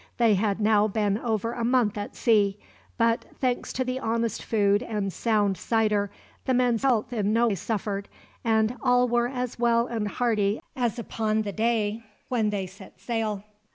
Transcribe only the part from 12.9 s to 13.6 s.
sail.